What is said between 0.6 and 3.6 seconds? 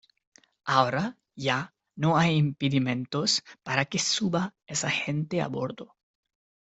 ahora ya no hay impedimentos